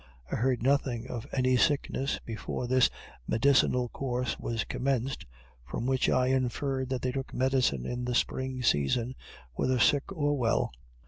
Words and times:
I 0.31 0.35
heard 0.35 0.63
nothing 0.63 1.05
of 1.07 1.27
any 1.31 1.55
sickness 1.57 2.19
before 2.25 2.65
this 2.65 2.89
medicinal 3.27 3.87
course 3.89 4.39
was 4.39 4.63
commenced, 4.63 5.27
from 5.63 5.85
which 5.85 6.09
I 6.09 6.25
inferred 6.25 6.89
that 6.89 7.03
they 7.03 7.11
took 7.11 7.35
medicine 7.35 7.85
in 7.85 8.05
the 8.05 8.15
spring 8.15 8.63
season 8.63 9.13
whether 9.53 9.77
sick 9.77 10.11
or 10.11 10.35
well. 10.35 10.71